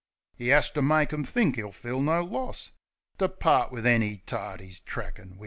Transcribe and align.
'E 0.39 0.51
'as 0.51 0.71
to 0.71 0.81
make 0.81 1.13
'em 1.13 1.23
think 1.23 1.59
'e'll 1.59 1.71
feel 1.71 2.01
no 2.01 2.23
loss 2.23 2.71
To 3.19 3.29
part 3.29 3.71
wiv 3.71 3.85
any 3.85 4.17
tart 4.25 4.59
'e's 4.59 4.79
trackin' 4.79 5.35
wiv. 5.35 5.39